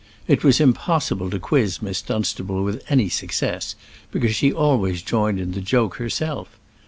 It 0.27 0.43
was 0.43 0.59
impossible 0.59 1.29
to 1.29 1.37
quiz 1.37 1.79
Miss 1.79 2.01
Dunstable 2.01 2.63
with 2.63 2.83
any 2.89 3.07
success, 3.07 3.75
because 4.11 4.33
she 4.35 4.51
always 4.51 5.03
joined 5.03 5.39
in 5.39 5.51
the 5.51 5.61
joke 5.61 5.97
herself. 5.97 6.47